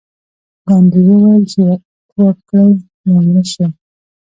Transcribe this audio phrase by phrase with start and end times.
[0.67, 1.59] ګاندي وویل چې
[2.19, 2.67] وکړئ
[3.05, 3.65] یا مړه شئ.